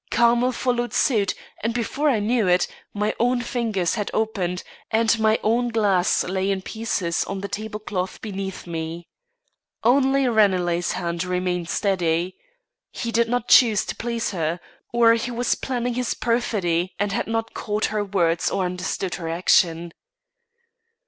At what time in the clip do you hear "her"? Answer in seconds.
14.31-14.59, 17.93-18.03, 19.13-19.29